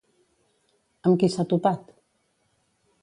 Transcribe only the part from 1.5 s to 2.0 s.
topat?